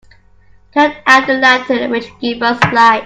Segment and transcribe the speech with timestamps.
[0.73, 2.99] Turn out the lantern which gives us light.